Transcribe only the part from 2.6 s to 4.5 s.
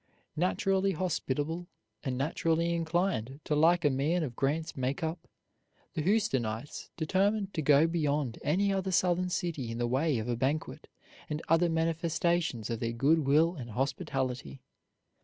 inclined to like a man of